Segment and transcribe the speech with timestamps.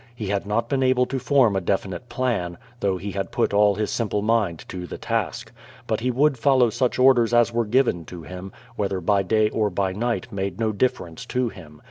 [0.15, 3.75] He had not been able to form a definite plan, though he had put all
[3.75, 5.51] his simple mind to the task.
[5.85, 9.93] But he would follow such orders as were given him, whether by day or by
[9.93, 11.79] night made no difference to him.